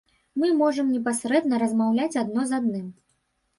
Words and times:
Мы 0.43 0.47
можам 0.61 0.87
непасрэдна 0.95 1.61
размаўляць 1.65 2.11
адно 2.25 2.49
з 2.53 2.59
адным. 2.61 2.91